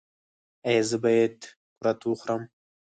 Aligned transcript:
ایا 0.67 0.83
زه 0.89 0.97
باید 1.03 1.35
قروت 1.81 1.99
وخورم؟ 2.05 2.41